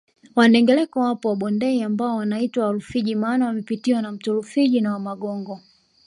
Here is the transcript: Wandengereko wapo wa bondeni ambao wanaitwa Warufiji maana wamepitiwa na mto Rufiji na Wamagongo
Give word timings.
Wandengereko 0.35 0.99
wapo 0.99 1.29
wa 1.29 1.35
bondeni 1.35 1.83
ambao 1.83 2.17
wanaitwa 2.17 2.65
Warufiji 2.65 3.15
maana 3.15 3.45
wamepitiwa 3.45 4.01
na 4.01 4.11
mto 4.11 4.33
Rufiji 4.33 4.81
na 4.81 4.93
Wamagongo 4.93 5.59